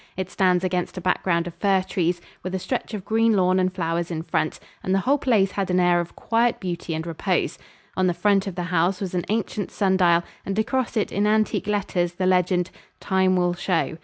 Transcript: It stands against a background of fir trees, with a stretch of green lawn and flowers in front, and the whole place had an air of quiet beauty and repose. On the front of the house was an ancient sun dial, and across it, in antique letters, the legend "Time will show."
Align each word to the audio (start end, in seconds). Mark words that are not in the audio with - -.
It 0.17 0.31
stands 0.31 0.63
against 0.63 0.97
a 0.97 0.99
background 0.99 1.45
of 1.45 1.53
fir 1.53 1.83
trees, 1.83 2.21
with 2.41 2.55
a 2.55 2.57
stretch 2.57 2.95
of 2.95 3.05
green 3.05 3.33
lawn 3.33 3.59
and 3.59 3.71
flowers 3.71 4.09
in 4.09 4.23
front, 4.23 4.59
and 4.81 4.95
the 4.95 5.01
whole 5.01 5.19
place 5.19 5.51
had 5.51 5.69
an 5.69 5.79
air 5.79 5.99
of 5.99 6.15
quiet 6.15 6.59
beauty 6.59 6.95
and 6.95 7.05
repose. 7.05 7.59
On 7.95 8.07
the 8.07 8.15
front 8.15 8.47
of 8.47 8.55
the 8.55 8.63
house 8.73 8.99
was 8.99 9.13
an 9.13 9.25
ancient 9.29 9.69
sun 9.69 9.97
dial, 9.97 10.23
and 10.43 10.57
across 10.57 10.97
it, 10.97 11.11
in 11.11 11.27
antique 11.27 11.67
letters, 11.67 12.13
the 12.13 12.25
legend 12.25 12.71
"Time 12.99 13.35
will 13.35 13.53
show." 13.53 13.97